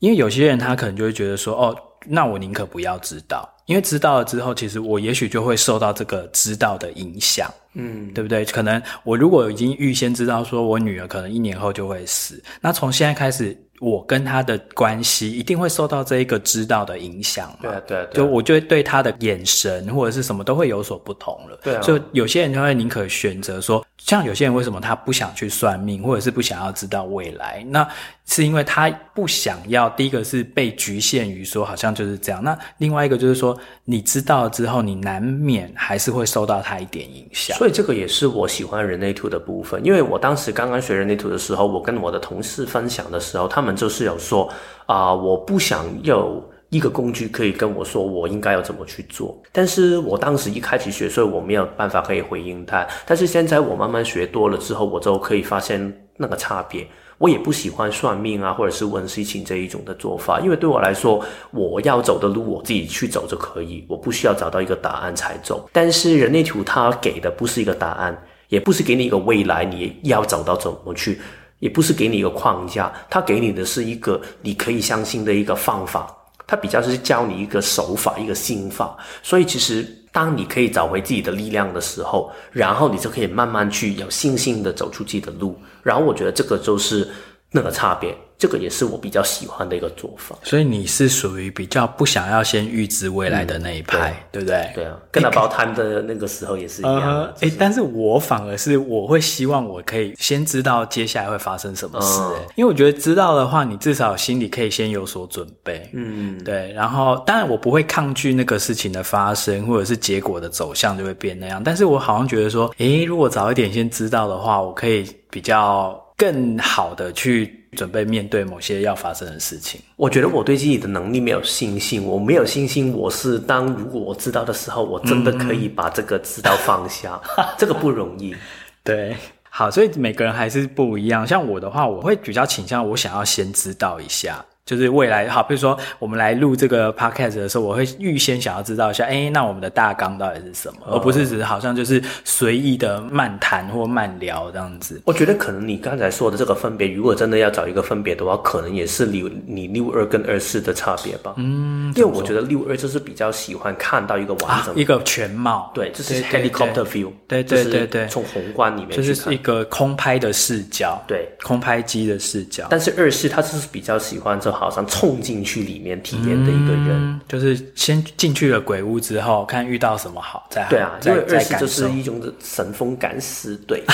[0.00, 1.76] 因为有些人他可能就会觉得说，哦，
[2.06, 8.44] 那我宁可不要知道，因为知道了之后，其实我也许就会受到这个知道的影响，嗯，对不对？
[8.44, 13.58] 可能我如果已经预先知道说我女儿可能一年后就会死，那从现在开始。
[13.78, 17.58] 我跟他的关系一定会受到这一个知道的影响嘛？
[17.60, 21.60] 对啊，对啊，就我就会对他的眼神或者是什么都会有所不同了。
[21.62, 27.64] 对啊，所以有些人就会宁可选择说，像有些人为什么他不想去算命，或者是不想要知道未来？
[27.68, 27.86] 那
[28.24, 29.88] 是因为他不想要。
[29.90, 37.56] 第一个是被局限于说好像就是这样，那另外一个就是说，你知道之后，你难免还是会受到他一点影响。
[37.58, 43.76] 所以这个也是我喜欢人类图的部分，因为我当时刚刚学人类图的时候，我跟我的同事分享的时候，他们。
[43.76, 44.50] 就是有说
[44.86, 49.40] 啊、我不想有一个工具可以跟我说我应该要怎么去做。
[49.52, 52.86] 但是我当时一开始学，所以我没有办法可以回应他。
[53.06, 56.86] 但是现在我慢慢学多了之后，我就可以发现那个差别。
[57.18, 65.66] 我也不喜欢算命啊，或者是问事情这一种的做法，因为对我来说，我要走的路我自己去走就可以，我不需要找到一个答案才走。
[65.72, 68.14] 但是人类图它给的不是一个答案，
[68.48, 71.18] 也不是给你一个未来，你要找到怎么去，
[71.60, 76.14] 也不是给你一个框架，它给你的是一个你可以相信的一个方法，
[76.46, 78.96] 它比较是教你一个手法，一个心法。
[79.22, 85.58] 所以其实当你可以找回自己的力量的时候，然后你就可以慢慢去有信心的走出自己的路。
[85.82, 87.08] 然后我觉得这个就是
[87.50, 88.16] 那个差别。
[88.38, 94.72] 这个也是我比较喜欢的一个做法，所以你是属于比较不想要先预知未来的那一派，嗯、对，对不对？
[94.74, 97.34] 对啊，跟 About Time 的那个时候也是一样的。
[97.40, 105.88] 哎、呃，但是我反而是我会希望我可以先知道接下来会发生什么事，嗯、因为我觉得知道的话，你至少心里可以先有所准备。
[105.94, 106.70] 嗯，对。
[106.74, 117.62] 然后当然我不会抗拒那个事情的发生，或者是结果的走向就会变那样，但是我好像觉得说，诶，如果早一点先知道的话，我可以比较更好的去。
[117.76, 122.02] 准备面对某些要发生的事情，我觉得我对自己的能力没有信心。
[122.02, 128.34] 我没有信心，我是当如果我知道的时候，我真的可以把这个知道放下，嗯、 这个不容易。
[128.82, 129.14] 对，
[129.50, 131.26] 好，所以每个人还是不一样。
[131.26, 134.42] 像我的话，我会比较倾向我想要先知道一下。
[134.66, 145.00] 就是未来好，比如说我们来录这个 podcast 的时候，我会预先想要知道一下，哎，那我们的大纲到底是什么，而不是只是好像就是随意的漫谈或漫聊这样子。
[145.04, 151.34] 我觉得可能你刚才说的这个分别，如果真的要找一个分别的话，可能也是你你六二跟二四的差别吧。
[151.36, 162.66] 嗯，因为我觉得六二就是比较喜欢看到一个完整、啊、一个全貌，对，这是 helicopter view，对对对对，从宏观里面，就是一个空拍的视角，对，空拍机的视角。
[162.68, 164.55] 但是二四他就是比较喜欢这。
[164.56, 173.84] 好像冲进去里面体验的一个人，嗯，就是先进去了鬼屋之后，看遇到什么好，再好对啊，再因为二是就是一种神风敢死队，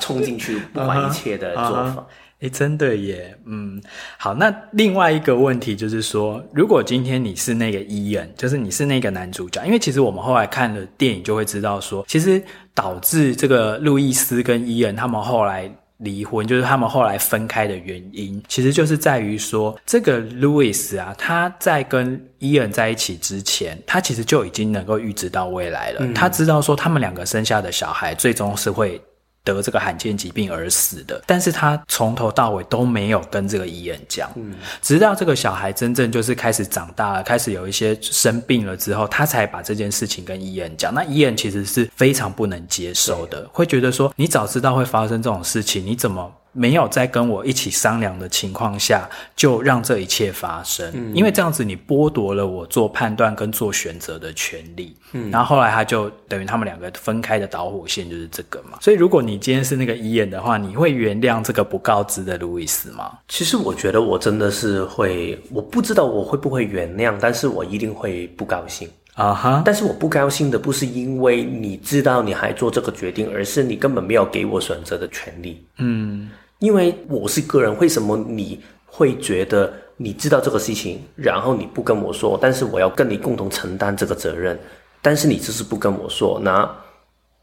[0.00, 2.06] 冲进去不管一切的 做法。
[2.40, 3.82] 哎、uh uh 真的耶，嗯，
[4.16, 4.32] 好。
[4.34, 12.40] 那另外一个问题就是说，如果今天你是那个伊恩，就是你是那个男主角，因为其实我们后来看了电影就会知道说，其实
[12.74, 15.70] 导致这个路易斯跟伊恩他们后来。
[15.98, 26.00] 离婚就是他们后来分开的原因，其实就是在于说，这个 Louis 啊，他在跟伊恩在一起之前，他其实就已经能够预知到未来了。
[26.00, 26.14] 嗯。
[26.14, 29.00] 他知道说，他们两个生下的小孩最终是会。
[29.44, 40.92] 得这个罕见疾病而死的，但是他从头到尾都没有跟这个医院讲，嗯，直到这个小孩真正就是开始长大了，开始有一些生病了之后，他才把这件事情跟医院讲。
[40.92, 46.32] 那医院其实是非常不能接受的，会觉得说，你早知道会发生这种事情，你怎么？
[46.52, 54.96] 没有在跟我一起商量的情况下，就让这一切发生，嗯，因为这样子你剥夺了我做判断跟做选择的权利。
[55.12, 58.78] 嗯，然后后来他就等于他们两个分开的导火线就是这个嘛。
[58.80, 63.18] 所以如果你今天是那个伊恩的话，你会原谅这个不告知的路易斯吗？
[63.28, 69.62] 其实我觉得我真的是会，我不知道我会不会原谅，但是我一定会不高兴啊哈。
[69.64, 75.62] 但是我不高兴的不是因为你知道你还做这个决定，而是你根本没有给我选择的权利。
[75.78, 76.30] 嗯。
[76.60, 84.58] 因为我是个人，为什么你会觉得你知道这个事情，然后你不跟我说，但是我要跟你共同承担这个责任，
[85.00, 86.68] 但是你就是不跟我说，那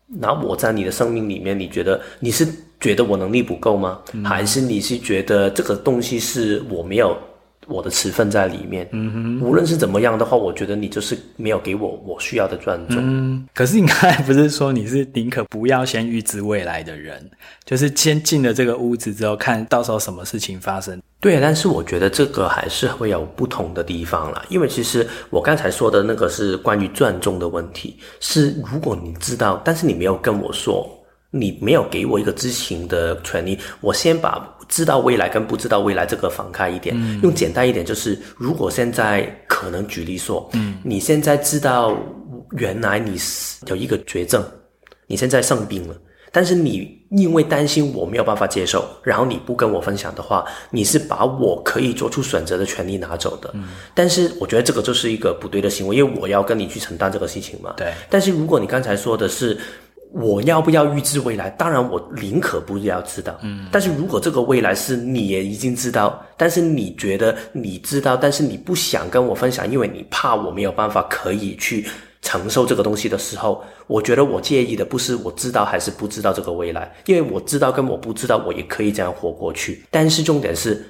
[0.07, 2.45] 那我在你的生命里面，你觉得你是
[2.77, 4.01] 觉得我能力不够吗？
[4.11, 4.25] 嗯。
[4.25, 7.17] 还是你是觉得这个东西是我没有？
[7.67, 12.97] 我的持分在里面，嗯哼，无论是怎么样的话，我觉得你就是没有给我我需要的尊重。
[12.99, 17.30] 嗯，可是你刚才不是说你是宁可不要先预知未来的人，
[17.65, 21.01] 就是先进了这个屋子之后，看到时候什么事情发生？
[21.19, 30.88] 对，但是我觉得这个还是会有不同的地方啦，因为其实我刚才说的那个是关于尊重的问题，是如果你知道，但是你没有跟我说。
[31.38, 41.98] 你没有给我一个知情的权利，我先把知道未来跟不知道未来这个放开一点，嗯、用简单一点，就是如果现在可能举例说，嗯，你现在知道
[42.52, 44.41] 原来你是有一个绝症，
[45.08, 45.95] 你现在生病了，
[46.32, 59.58] 但是你因为担心我没有办法接受，然后你不跟我分享的话，你是把我可以做出选择的权利拿走的，嗯，但是我觉得这个就是一个不对的行为，因为我要跟你去承担这个事情嘛，对，但是如果你刚才说的是。
[60.17, 61.49] 我要不要预知未来？
[61.51, 63.38] 当然，我宁可不要知道。
[63.43, 71.86] 嗯，但是如果这个未来是你也已经知道，但是你觉得你知道，但是你不想跟我分享，因为你怕我没有办法可以去
[72.21, 79.84] 承受这个东西的时候，我觉得我介意的不是我知道还是不知道这个未来，因为我知道跟我不知道，我也可以这样活过去。
[79.91, 80.82] 但是重点是，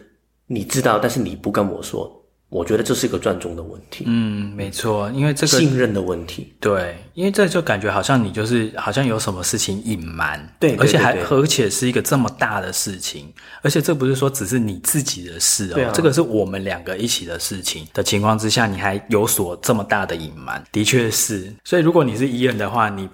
[0.45, 2.24] 你知道，但是你不跟我说。
[2.55, 4.05] 我觉得这是一个尊重的问题。
[4.07, 6.53] 嗯，没错，因为这个信任的问题。
[6.61, 13.27] 对，因为这就感觉好像你就是好像有什么事情隐瞒，对，对，对，对，而且还而且是一个这么大的事情，
[13.61, 21.53] 而且这不是说只是你自己的事哦，啊、这个是我们两个一起的事情的情况之下，你还有所这么大的隐瞒，的确是。
[21.65, 23.09] 所以如果你是伊恩的话，你。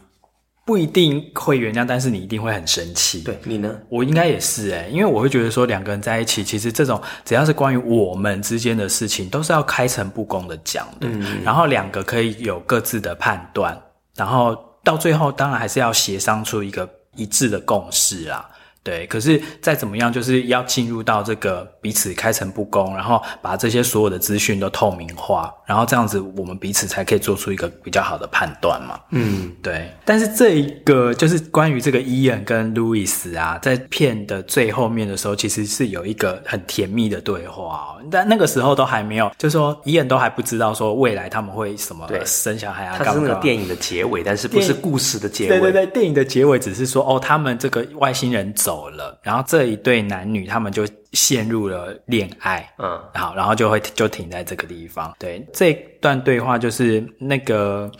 [0.63, 3.21] 不一定会原谅，但是你一定会很生气。
[3.21, 3.75] 对，你呢？
[3.89, 11.07] 我应该也是诶，因为我会觉得说两个人在一起，其实这种只要是关于我们之间的事情，都是要开诚布公的讲的。
[11.07, 13.75] 嗯，然后两个可以有各自的判断，
[14.15, 18.47] 然后到最后当然还是要协商出一个一致的共识啊。
[18.83, 28.99] 对，可是再怎么样，就是要进入到这个彼此开诚布公，然后把这些所有的资讯都透明化，然后这样子我们彼此才可以做出一个比较好的判断嘛。
[29.11, 29.91] 嗯，对。
[30.03, 38.01] 但是这一个就是关于这个伊恩跟路易斯啊，在片的最后面的时候，其实是有一个很甜蜜的对话哦。
[38.09, 42.95] 但那个时候都还没有，就是说伊恩都还不知道说未来他们会什么生小孩啊。
[42.97, 45.49] 它是那个电影的结尾，但是不是故事的结尾。
[45.49, 48.70] 对对对，电影的结尾只是说哦，他们这个外星人走。
[48.71, 55.13] 走了，然后这一对男女他们就陷入了恋爱，嗯，好，然后就会就停在这个地方。
[55.19, 57.91] 对，这段对话就是那个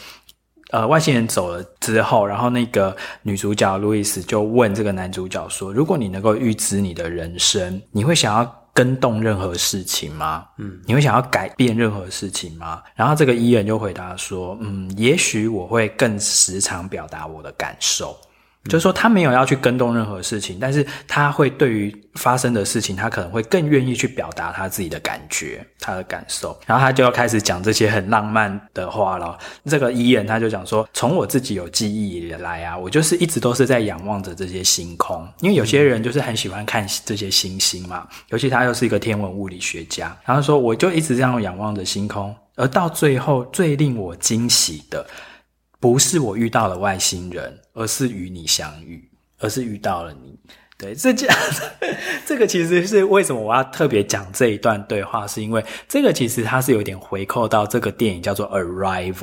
[0.72, 10.46] 呃外星人走了之后，然后那个女主角路易斯就问这个男主角说：“如果你能够预知你的人生，你会想要跟动任何事情吗？
[10.58, 18.16] 嗯，你会想要改变任何事情吗？”然后这个伊人就回答说：“嗯，也许我会更时常表达我的感受。”
[18.66, 26.56] 就是说，他没有要去跟动任何事情，但是他会对于发生的事情，他可能会更愿意去表达他自己的感觉、他的感受。
[26.68, 29.36] 然后他就要开始讲这些很浪漫的话了。
[29.66, 40.16] 这个伊人他就讲说，从我自己有记忆以来啊，我就是一直都是在仰望着这些星空，因为有些人就是很喜欢看这些星星嘛，尤其他又是一个天文物理学家。
[40.24, 45.04] 然后说，我就一直这样仰望着星空，而到最后最令我惊喜的。
[45.82, 49.04] 不是我遇到了外星人，而是与你相遇，
[49.40, 50.40] 而是遇到了你。
[50.78, 51.28] 对，这这
[52.26, 59.14] 这个其实是为什么我要特别讲这一段对话，是因为这个其实它是有点回扣到这个电影叫做《Arrival》。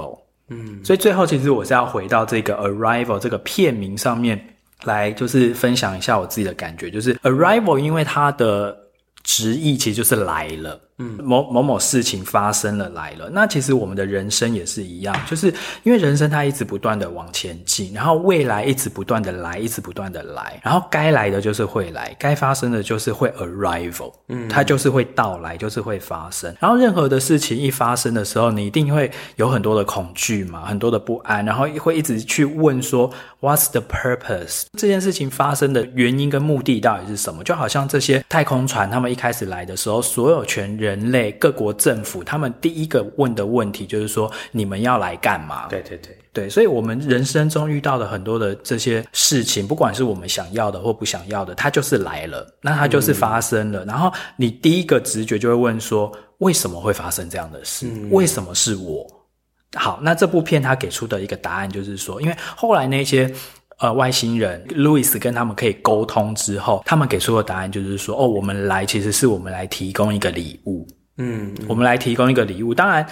[0.49, 4.41] 嗯，所以最后其实我是要回到这个《Arrival》这个片名上面
[4.85, 8.77] 来，就是分享一下我自己的感觉，就是《Arrival》，因为它的
[9.23, 10.81] 直译其实就是来了。
[11.01, 15.47] 嗯，某某某事情发生了来了，那其实我们的人生也是一样，就是
[15.85, 26.53] 因为人生它一直不断的往前进，然后未来一直不断的来，一直不断的来，然后该来的就是会来，该发生的就是会 arrival，嗯，它就是会到来，就是会发生。
[26.59, 33.09] 然后任何的事情一发生的时候，你一定会有很多的恐惧嘛，很多的不安，然后会一直去问说
[33.41, 34.65] What's the purpose？
[34.77, 37.45] 这件事情发生的原因跟目的到底是什么？
[37.45, 40.88] 就好像这些太空船，他们一开始来的时候，所有权人。
[40.89, 45.67] 人类各国政府，他们第一个问的问题就是说：你们要来干嘛？
[45.69, 53.85] 对对对对，所以，我们人生中遇到的很多的这些事情，不管是我们想要的或不想要的，它就是来了，那它就是发生了。
[53.85, 57.87] 嗯、然后，你第一个直觉就会问说：为什么会发生这样的事？
[57.87, 59.07] 嗯、为什么是我？
[59.75, 63.31] 好，那这部片它给出的一个答案就是说，因为后来那些。
[63.81, 70.85] 呃，外星人路易斯跟他们可以沟通之后，他们给出的答案就是说：“哦，我们来其实是我们来提供一个礼物，
[71.19, 72.75] 嗯，嗯，我们来提供一个礼物。
[72.75, 73.07] 当然，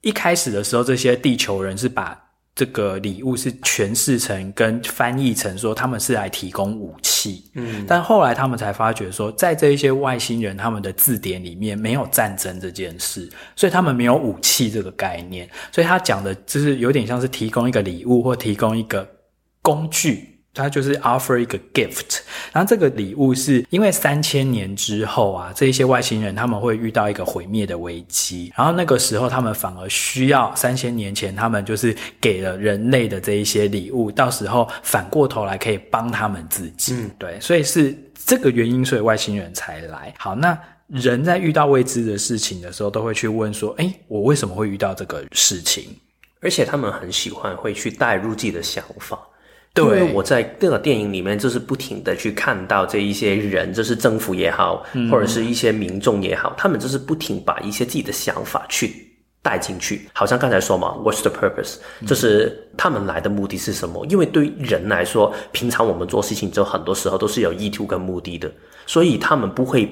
[0.00, 2.18] 一开始的时候，这些地球人是把
[2.54, 19.06] 这个礼物是诠释成跟翻译成说他们是来提供武器，嗯，但后来他们才发觉说，在这一些外星人他们的字典里面没有战争这件事，所以他们没有武器这个概念，所以他讲的就是有点像是提供一个礼物或提供一个。
[19.66, 22.20] 工具，它就是 offer 一个 gift，
[22.52, 40.14] 然后这个礼物是因为三千年之后啊，这一些外星人他们会遇到一个毁灭的危机，然后那个时候他们反而需要三千年前他们就是给了人类的这一些礼物，到时候反过头来可以帮他们自己，嗯，对，所以是这个原因，所以外星人才来。
[40.16, 40.56] 好，那
[40.86, 45.84] 人在遇到未知的事情的时候，都会去问说，诶，我为什么会遇到这个事情？
[46.40, 49.18] 而且他们很喜欢会去带入自己的想法。
[49.76, 58.92] 因为我在这个电影里面，就是不停的去看到这一些人，就是政府也好，或者是一些民众也好，他们就是不停把一些自己的想法去
[59.42, 60.08] 带进去。
[60.12, 61.76] 好像刚才说嘛，What's the purpose？
[62.06, 64.04] 就是他们来的目的是什么？
[64.06, 68.50] 因为对人来说，平常我们做事情就很多时候都是有意图跟目的的，
[68.86, 69.86] 所以他们不会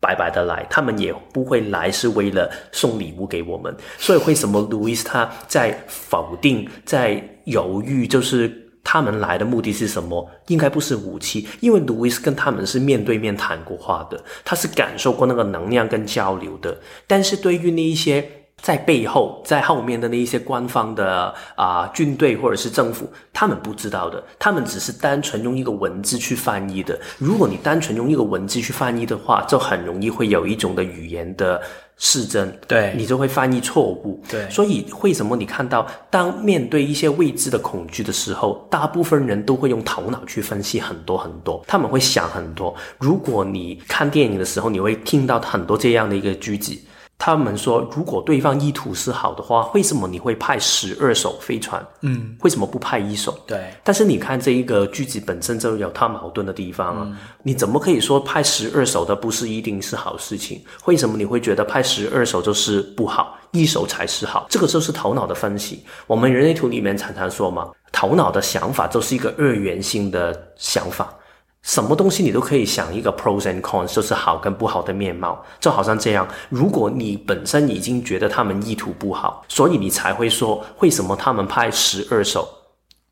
[0.00, 3.74] 白白的来，他们也不会来是为了送礼物给我们。
[3.98, 8.69] 所以为什么路易斯他在否定、在犹豫，就是。
[8.82, 10.28] 他们来的目的是什么？
[10.48, 16.76] 应该不是武器，因为路易斯跟他们是面对面谈过话的，他是感受过那个能量跟交流的。
[17.06, 18.26] 但是对于那一些
[18.60, 26.98] 在背后、在后面的那一些官方的啊、军队或者是政府，他们不知道的，他们只是单纯用一个文字去翻译的。
[27.18, 31.60] 如果你单纯用一个文字去翻译的话，就很容易会有一种的语言的。
[32.02, 42.74] 失真，对，你就会翻译错误，对，所以为什么你看到当面对一些未知的恐惧的时候，大部分人都会用头脑去分析很多很多，他们会想很多。
[42.98, 46.74] 如果你看电影的时候，你会听到很多这样的一个句子。
[47.22, 51.86] 他们说，如果对方意图是好的话，为什么你会派十二艘飞船？
[52.00, 53.30] 嗯，为什么不派一艘？
[53.46, 53.74] 对。
[53.84, 57.02] 但是你看这一个句子本身就有它矛盾的地方啊！
[57.04, 60.62] 嗯、你怎么可以说派十二艘的不是一定是好事情？
[60.86, 64.46] 为什么你会觉得派十二艘就是不好，一艘才是好？
[64.48, 65.84] 这个就是头脑的分析。
[66.06, 71.14] 我们人类图里面常常说嘛，头脑的想法就是一个二元性的想法。
[71.62, 76.26] 什么东西你都可以想一个 pros and cons，就是好跟不好的面貌，就好像这样。
[76.48, 82.48] 如果你本身已经觉得他们意图不好，所以你才会说为什么他们拍十二首，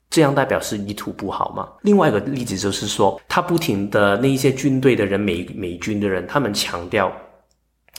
[0.08, 1.68] 这样代表是意图不好吗？
[1.82, 7.12] 另外一个例子就是说，他不停的那一些军队的人，美美军的人，他们强调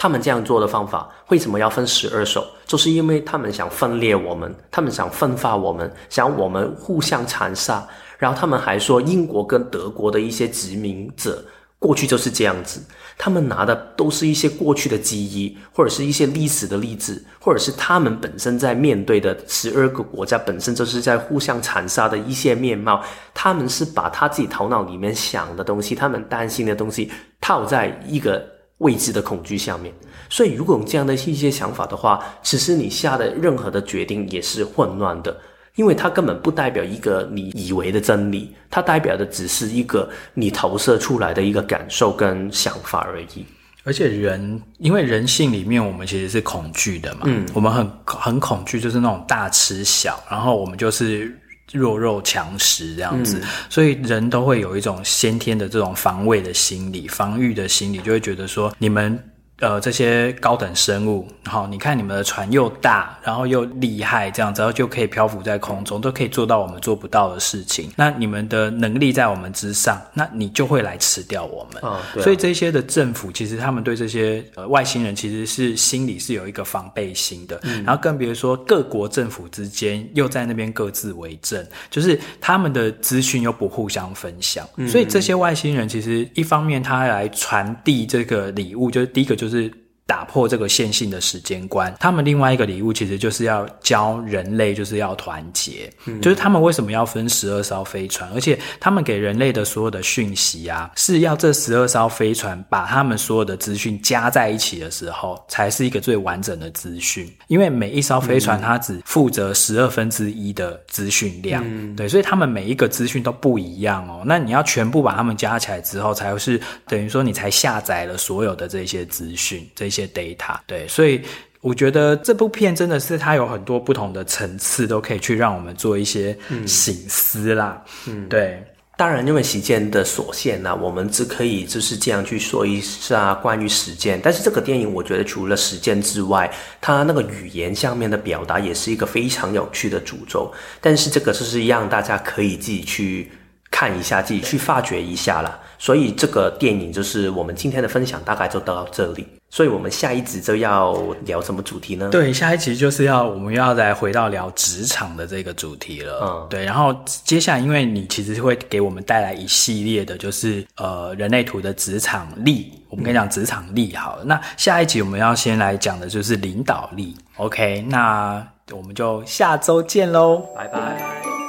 [0.02, 2.48] 他们这样做的方法，为什么要分十二手？
[2.66, 7.86] 就是因为他们想分裂我们，他们想分化我们，想我们互相残杀。
[8.18, 11.44] 然后他们还说，英国跟德国的一些殖民者
[11.80, 12.82] 过去就是这样子，
[13.18, 23.04] 他们拿的都是一些过去的记忆，或者是一些历史的例子，或者是他们本身在面对的十二个国家本身就是在互相残杀的一些面貌。
[23.34, 28.46] 他们是把他自己头脑里面想的东西，他们担心的东西套在一个
[28.80, 29.94] 未知的恐惧下面。
[30.30, 35.36] 所以，如果有这样的一些想法的话，其实你下的任何的决定也是混乱的。
[35.76, 43.46] 因为它根本不代表一个你以为的真理，它代表的只是一个你投射出来的一个感受跟想法而已。
[43.86, 51.34] 而且人，因为人性里面我们其实是恐惧的嘛，嗯，我们很很恐惧，就是那种大吃小，然后我们就是
[51.72, 59.22] 弱肉强食这样子，嗯，所以人都会有一种先天的这种防卫的心理、防御的心理，就会觉得说你们。
[59.60, 67.92] 呃，这些高等生物，好，你看你们的船又大，然后又厉害，这样子，然后就可以漂浮在空中，都可以做到我们做不到的事情。
[67.98, 71.84] 那你们的能力在我们之上，那你就会来吃掉我们。
[71.84, 72.24] 哦，对啊。
[72.24, 77.60] 所以这些的政府，其实他们对这些呃外星人，其实是心里是有一个防备心的。
[77.64, 77.84] 嗯。
[77.84, 84.66] 然后更别说各国政府之间又在那边各自为政，就是他们的资讯又不互相分享。
[84.78, 84.88] 嗯。
[84.88, 89.49] 所以这些外星人其实一方面他来传递这个礼物，就是第一个就是。
[89.50, 89.74] 就是
[90.10, 95.88] 打破这个线性的时间观，他们另外一个礼物其实就是要教人类，就是要团结。
[96.06, 107.32] 嗯，就是他们为什么要分十二艘飞船，而且他们给人类的所有的讯息啊，是要这十二艘飞船把他们所有的资讯加在一起的时候，才是一个最完整的资讯。
[107.46, 114.24] 因为每一艘飞船它只负责十二分之一的资讯量，嗯，对，所以他们每一个资讯都不一样哦。
[114.26, 119.99] 那你要全部把它们加起来之后，才是等于说你才下载了所有的这些资讯，这些。
[120.00, 121.22] 些 data 对，所以
[121.62, 127.84] 我觉得这部片真的是它有很多不同的层次，都可以去让我们做一些醒思啦。
[128.08, 128.64] 嗯，对。
[128.96, 134.20] 当然，因为时间的所限呢，我们只可以就是这样去说一下关于时间。
[134.22, 140.52] 但是这个电影，我觉得除了时间之外，它那个语言上面的表达也是一个非常有趣的诅咒。
[140.82, 143.32] 但是这个就是让大家可以自己去
[143.72, 145.58] 看一下，自己去发掘一下啦。
[145.78, 149.26] 所以这个电影就是我们今天的分享，大概就到这里。
[149.50, 150.94] 所以我们下一集就要
[151.26, 152.10] 聊什么主题呢？
[152.12, 156.20] 对，下一集就是要我们要再回到聊职场的这个主题了。
[156.22, 156.64] 嗯，对。
[156.64, 162.72] 然后接下来，因为你其实会给我们带来一系列的，就是呃人类图的职场力。
[162.90, 164.24] 我们跟你讲职场力好了。
[164.24, 164.28] 嗯。
[164.28, 167.16] 那下一集我们要先来讲的就是领导力。
[167.38, 171.49] OK，那我们就下周见喽，拜拜。